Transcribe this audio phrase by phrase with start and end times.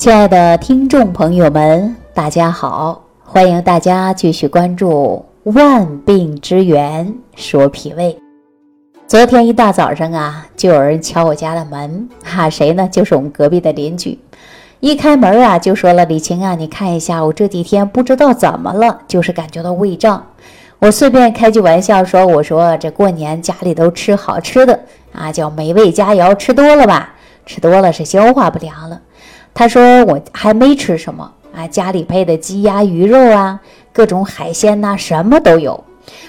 [0.00, 3.04] 亲爱的听众朋友们，大家好！
[3.22, 8.14] 欢迎大家继续关注《万病之源说脾胃》。
[9.06, 12.88] 昨天一大早上啊，就有人敲我家的门，哈，谁呢？
[12.90, 14.18] 就是我们隔壁的邻居。
[14.80, 20.24] 一开门啊，就说了：“李晴啊，你看一下，我这几天不知道怎么了，就是感觉到胃胀。”
[20.80, 24.80] 我随便开句玩笑说：“我说这过年家里都吃好吃的
[25.12, 27.12] 啊，叫美味佳肴，吃多了吧？
[27.44, 28.98] 吃多了是消化不良了。”
[29.52, 33.60] 他说：“我还没吃什么啊，家里配的鸡鸭鱼肉啊，
[33.92, 35.84] 各种海鲜呐，什么都有。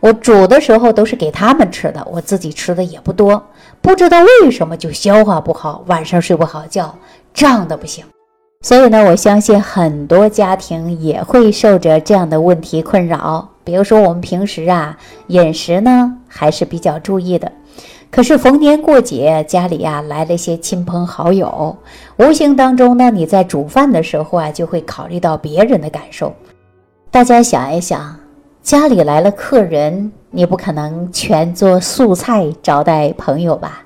[0.00, 3.42] 我煮的时候都是给他们吃的，我自己吃的也不多。
[3.80, 6.94] 不知道为什么就消化不好，晚上睡不好觉，
[7.32, 8.04] 胀的不行。
[8.62, 13.48] 所以呢，我相信很多家庭也会受着这样的问题困扰。
[13.64, 14.96] 比如说我们平时啊，
[15.28, 17.52] 饮食呢还是比较注意的。”
[18.10, 21.74] 可是逢年过节，家里呀来了一些亲朋好友，
[22.18, 26.34] 无形当中呢，你在煮饭的时候啊，就会考虑到别人的感受。
[27.10, 28.14] 大家想一想，
[28.62, 33.82] 家里来了客人，你不可能全做素菜招待朋友吧？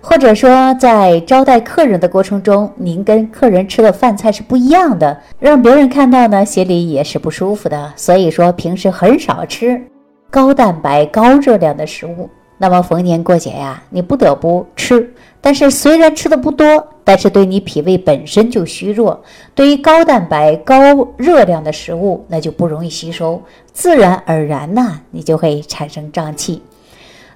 [0.00, 7.92] 或者说，在招待客人的过程中，您跟客人吃的饭菜是不一样的，让别人看到呢，心里也是不舒服的。
[7.94, 9.82] 所以说，平时很少吃
[10.30, 12.30] 高蛋白、高热量的食物。
[12.56, 19.18] 那么逢年过节呀，你不得不吃，但是虽然吃的不多，但是对你脾胃本身就虚弱，
[19.54, 20.78] 对于高蛋白、高
[21.16, 23.42] 热量的食物，那就不容易吸收，
[23.72, 26.62] 自然而然呢，你就会产生胀气。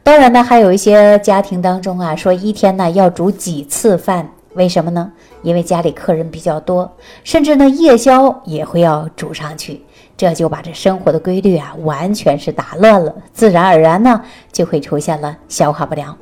[0.03, 5.11] 当然呢，还有一些家庭当中啊，说一天呢要煮几次饭，为什么呢？
[5.43, 6.93] 因为家里客人比较多，
[7.25, 9.83] 甚至呢夜宵也会要煮上去。
[10.17, 14.21] 这就把这生活的规律啊，完全是打乱了，自然而然呢，
[14.53, 16.17] 就会出现了消化不良。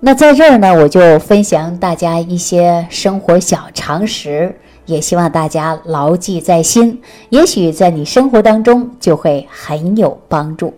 [0.00, 4.54] 那在这儿呢，我就分享大家一些生活小常识，
[4.86, 10.74] 也希望大家牢记在心，也许在你生活当中就会很有帮助。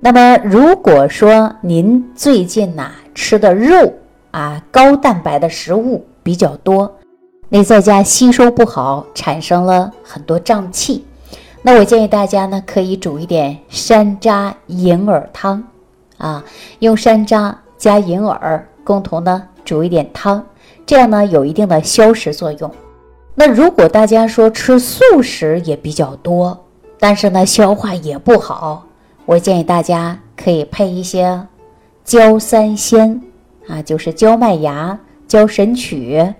[0.00, 3.92] 那么，如果说您最近呐吃的肉
[4.32, 6.92] 啊高蛋白的食物比较多，
[7.48, 11.04] 你在家吸收不好，产生了很多胀气。
[11.66, 15.64] 那我建议大家呢，可以煮一点山楂银耳汤，
[16.18, 16.44] 啊，
[16.80, 20.44] 用山楂加银耳共同呢煮一点汤，
[20.84, 22.70] 这样呢有一定的消食作用。
[23.34, 26.66] 那如果大家说吃素食也比较多，
[26.98, 28.84] 但是呢消化也不好，
[29.24, 31.46] 我建议大家可以配一些
[32.04, 33.22] 焦三仙，
[33.68, 36.34] 啊，就是焦麦芽、焦神曲，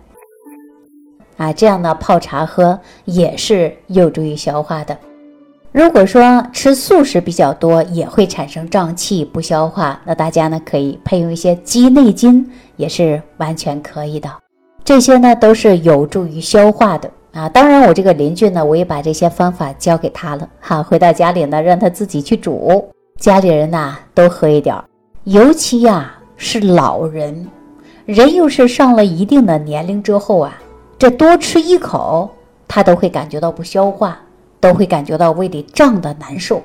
[1.38, 4.94] 啊，这样呢泡茶喝也是有助于消化的。
[5.74, 14.30] 如果说吃素食比较多，也会产生胀气、不消化，那大家呢可以配用一些鸡内金，也是完全可以的。
[14.84, 17.48] 这些呢都是有助于消化的啊。
[17.48, 20.80] 当然，我这个邻居呢，我也把这些方法教给他了哈。
[20.80, 24.80] 回到家里呢，让他自己去煮，家里人呐都喝一点。
[25.24, 27.48] 尤其呀是老人，
[28.06, 30.56] 人又是上了一定的年龄之后啊，
[30.96, 32.30] 这多吃一口，
[32.68, 34.20] 他都会感觉到不消化。
[34.64, 36.62] 都会感觉到胃里胀的难受，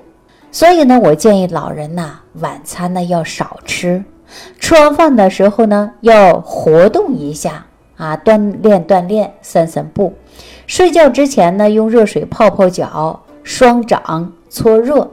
[0.53, 4.01] 所以呢，我建议老人呐，晚餐呢要少吃，
[4.57, 7.65] 吃完饭的时候呢要活动一下
[7.97, 10.13] 啊，锻炼锻炼，散散步。
[10.65, 15.05] 睡觉之前呢，用热水泡泡脚，双掌搓热，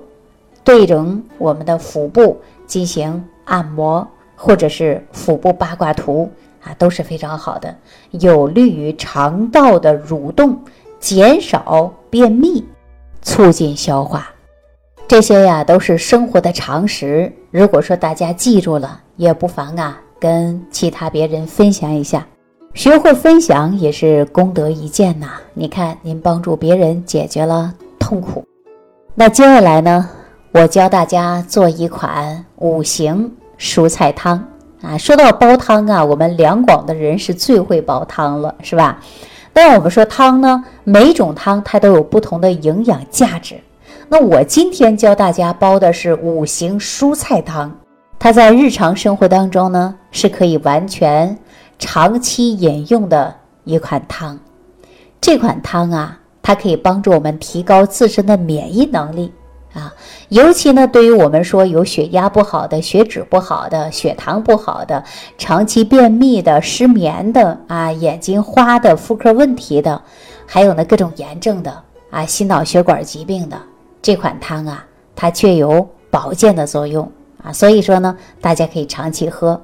[0.63, 6.31] 对准我们的腹部进行按摩，或者是腹部八卦图
[6.63, 7.75] 啊，都是非常好的，
[8.13, 10.57] 有利于肠道的蠕动，
[11.01, 12.65] 减少便秘。
[13.27, 14.31] 促进消化，
[15.09, 17.31] 这些呀都是生活的常识。
[17.51, 22.25] 如果说大家记住了，也不妨啊跟其他别人分享一下。
[22.73, 25.33] 学会分享也是功德一件呐。
[25.55, 28.45] 你看，您帮助别人解决了痛苦。
[29.17, 30.09] 那接下来呢，
[30.53, 34.43] 我教大家做一款五行蔬菜汤
[34.83, 34.97] 啊。
[34.97, 39.01] 说到煲汤啊，我们两广的人是最会煲汤了，是吧？
[39.57, 43.59] 但我们说汤呢，每种汤它都有不同的营养价值。
[44.07, 47.75] 那我今天教大家煲的是五行蔬菜汤，
[48.19, 51.35] 它在日常生活当中呢是可以完全
[51.79, 54.39] 长期饮用的一款汤。
[55.23, 59.33] 这款汤啊，它可以帮助我们提高自身的免疫能力。
[59.77, 59.93] 啊，
[60.31, 65.05] 尤其呢，对于我们说有血压不好的、血脂不好的、血糖不好的、
[65.37, 70.01] 长期便秘的、失眠的啊、眼睛花的、妇科问题的，
[70.47, 73.61] 还有呢各种炎症的啊、心脑血管疾病的，
[74.01, 77.13] 这款汤啊，它却有保健的作用
[77.45, 79.61] 啊，所以说呢，大家可以长期喝。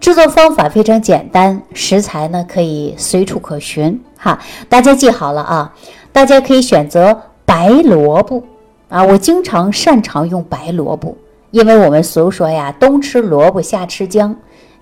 [0.00, 4.38] 制作方法非常简单，食材呢可以随处可寻哈。
[4.68, 5.72] 大家记好了啊，
[6.12, 8.42] 大家可以选择白萝卜
[8.88, 9.02] 啊。
[9.04, 11.16] 我经常擅长用白萝卜，
[11.50, 14.34] 因为我们俗说呀，冬吃萝卜夏吃姜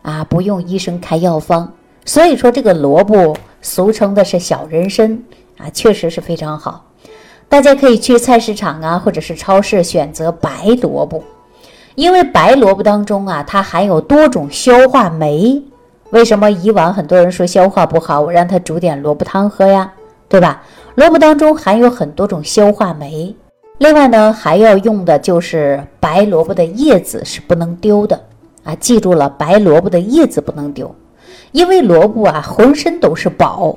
[0.02, 1.72] 啊，不用医生开药方。
[2.04, 5.18] 所以说这个萝卜俗称的是小人参
[5.58, 6.84] 啊，确实是非常好。
[7.48, 10.50] 大家可以去菜市场啊，或者是超市选择白
[10.82, 11.22] 萝卜。
[11.94, 15.62] 因为白萝卜当中啊，它含有多种消化酶。
[16.10, 19.92] 为什么以往很多人说消化不好，我让他煮点萝卜汤喝呀，
[20.28, 20.62] 对吧？
[20.94, 23.34] 萝卜当中含有很多种消化酶。
[23.78, 28.22] 另外呢，还要用的就是白萝卜的叶子是不能丢的
[28.62, 28.72] 啊！
[28.76, 30.94] 记住了，白萝卜的叶子不能丢，
[31.50, 33.76] 因为萝卜啊浑身都是宝，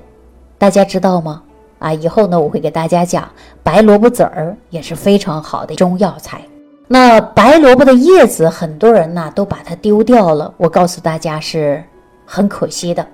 [0.60, 1.42] 大家知道吗？
[1.80, 3.28] 啊，以后呢我会给大家讲，
[3.64, 6.42] 白萝卜籽儿也是非常好的中药材。
[6.88, 10.54] 那白萝卜的叶子，很多人呢都把它丢掉了。
[10.58, 11.84] 我告诉大家是
[12.24, 13.06] 很可惜的。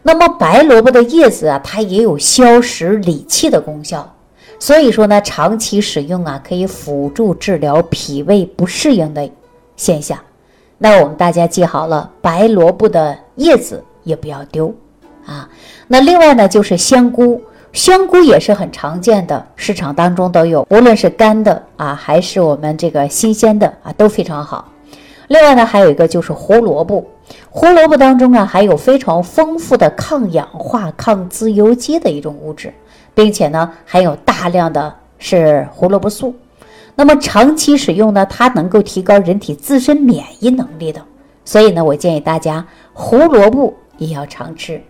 [0.00, 4.13] 那么白萝卜的叶子啊，它也有消食理气的功效，
[4.64, 9.28] 所以说呢，长期使用啊，可以辅助治疗脾胃不适应的
[9.76, 10.18] 现象。
[10.78, 14.74] 那我们大家记好了，白萝卜的叶子也不要丢
[15.26, 15.46] 啊。
[15.86, 17.42] 那另外呢，就是香菇。
[17.74, 24.72] 香菇也是很常见的，市场当中都有，无论是干的啊，还是我们这个新鲜的啊，都非常好。
[25.28, 27.04] 另外呢，还有一个就是胡萝卜，
[27.50, 32.72] 胡萝卜当中啊，含有非常丰富的抗氧化、抗自由基的一种物质，
[33.14, 36.34] 并且呢，含有大量的是胡萝卜素。
[36.96, 41.00] 那么长期使用呢，它能够提高人体自身免疫能力的。
[41.44, 44.82] 所以呢，我建议大家胡萝卜也要常吃。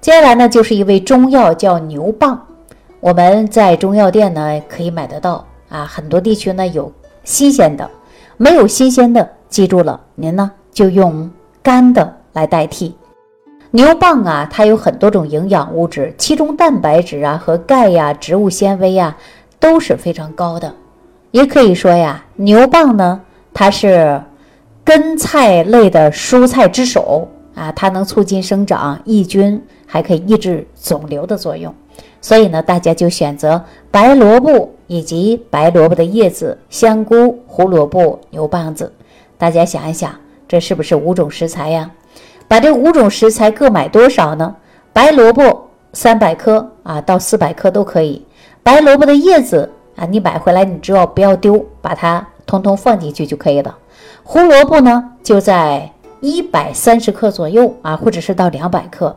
[0.00, 2.38] 接下来呢，就是一味中药叫牛蒡，
[3.00, 6.92] 我们在中药店呢可以买得到啊，很多地区呢有
[7.24, 7.90] 新鲜的，
[8.36, 11.30] 没有新鲜的，记住了，您呢就用
[11.62, 12.94] 干的来代替。
[13.74, 19.16] 牛蒡啊，它有很多种营养物质，其中蛋白质啊和钙呀、植物纤维呀
[19.58, 20.72] 都是非常高的，
[21.32, 23.20] 也可以说呀，牛蒡呢
[23.52, 24.22] 它是
[24.84, 27.28] 根菜类的蔬菜之首。
[27.56, 31.72] 啊，它能促进生长、抑菌，还可以抑制肿瘤的作用。
[32.20, 38.92] 所以呢，大家就选择白萝卜以及白萝卜的叶子、香菇、胡萝卜、牛蒡子。
[39.38, 40.12] 大家想一想，
[40.48, 41.88] 这是不是五种食材呀？
[42.48, 44.54] 把这五种食材各买多少呢？
[44.92, 48.24] 白萝卜三百克啊，到四百克都可以。
[48.62, 53.76] 白萝卜的叶子啊，你买回来你只要不要丢，把它通通放进去就可以了。
[54.22, 55.90] 胡萝卜呢，就在。
[56.20, 59.14] 一百三十克左右啊，或者是到两百克。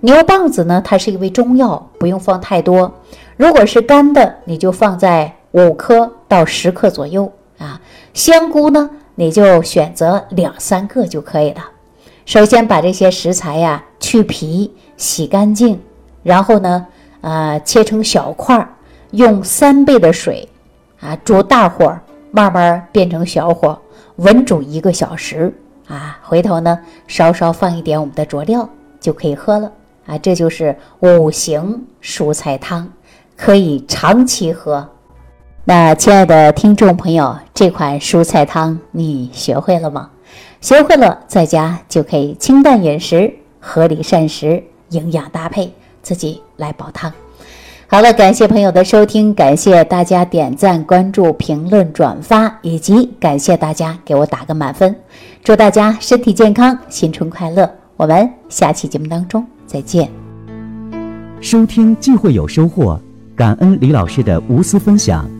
[0.00, 2.92] 牛蒡子呢，它是一味中药，不用放太多。
[3.38, 7.80] 如果是干的，你就放在五克到十克左右啊。
[8.12, 11.62] 香菇呢，你就选择两三个就可以了。
[12.30, 15.80] 首先把这些食材呀去皮，洗干净，
[16.22, 16.86] 然后呢，
[17.22, 18.68] 呃，切成小块儿，
[19.10, 20.48] 用三倍的水
[21.00, 21.92] 啊煮大火，
[22.30, 23.76] 慢慢变成小火，
[24.14, 25.52] 稳煮一个小时。
[25.88, 26.78] 啊，回头呢，
[27.08, 29.72] 稍稍放一点我们的佐料就可以喝了
[30.06, 30.16] 啊！
[30.16, 32.88] 这就是五行蔬菜汤，
[33.36, 34.88] 可以长期喝。
[35.64, 40.10] 那亲爱的听众朋友，这款蔬菜汤你学会了吗？
[40.60, 47.10] 学会了，在家就可以清淡饮食，合理膳食，营养搭配，自己来煲汤。
[47.86, 54.94] 好了，感谢朋友的收听，感谢大家点赞、关注、评论、转发，以及感谢大家给我打个满分。
[55.42, 57.68] 祝大家身体健康，新春快乐！
[57.96, 60.08] 我们下期节目当中再见。
[61.40, 63.00] 收听既会有收获，
[63.34, 65.39] 感恩李老师的无私分享。